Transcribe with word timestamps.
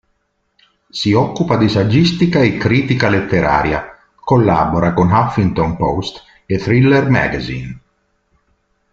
Si 0.89 1.13
occupa 1.13 1.57
di 1.57 1.69
saggistica 1.69 2.39
e 2.41 2.57
critica 2.57 3.07
letteraria, 3.07 3.95
collabora 4.19 4.95
con 4.95 5.11
"Huffington 5.11 5.77
Post 5.77 6.23
e 6.47 6.57
Thriller 6.57 7.07
Magazine. 7.07 7.79